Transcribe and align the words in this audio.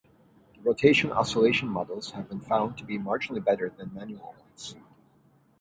The 0.55 0.61
rotation-oscillation-models 0.63 2.13
have 2.13 2.27
been 2.27 2.41
found 2.41 2.75
to 2.79 2.83
be 2.85 2.97
marginally 2.97 3.45
better 3.45 3.69
than 3.69 3.93
manual 3.93 4.33
ones. 4.39 4.75